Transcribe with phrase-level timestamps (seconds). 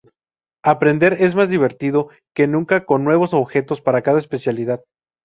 [0.63, 4.81] Aprender es más divertido que nunca con nuevos objetos para cada especialidad.